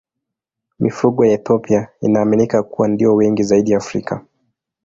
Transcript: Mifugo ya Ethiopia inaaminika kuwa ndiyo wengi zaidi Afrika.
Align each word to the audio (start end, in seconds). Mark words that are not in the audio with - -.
Mifugo 0.79 1.25
ya 1.25 1.33
Ethiopia 1.33 1.87
inaaminika 2.01 2.63
kuwa 2.63 2.87
ndiyo 2.87 3.15
wengi 3.15 3.43
zaidi 3.43 3.73
Afrika. 3.73 4.25